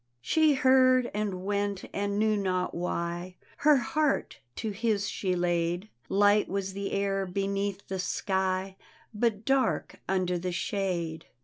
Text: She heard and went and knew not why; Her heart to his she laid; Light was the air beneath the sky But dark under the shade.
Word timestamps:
She 0.19 0.55
heard 0.55 1.11
and 1.13 1.45
went 1.45 1.83
and 1.93 2.17
knew 2.17 2.35
not 2.35 2.73
why; 2.73 3.35
Her 3.57 3.75
heart 3.77 4.39
to 4.55 4.71
his 4.71 5.07
she 5.07 5.35
laid; 5.35 5.89
Light 6.09 6.49
was 6.49 6.73
the 6.73 6.91
air 6.91 7.27
beneath 7.27 7.87
the 7.87 7.99
sky 7.99 8.77
But 9.13 9.45
dark 9.45 9.99
under 10.09 10.39
the 10.39 10.51
shade. 10.51 11.27